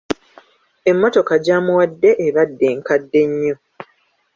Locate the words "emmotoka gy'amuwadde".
0.89-2.11